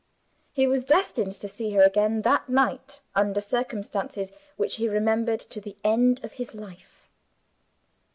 [0.51, 5.61] He was destined to see her again, that night under circumstances which he remembered to
[5.61, 7.07] the end of his life.